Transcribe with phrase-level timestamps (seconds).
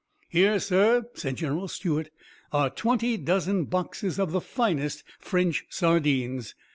[0.29, 2.09] "Here, sir," said General Stuart,
[2.51, 6.55] "are twenty dozen boxes of the finest French sardines.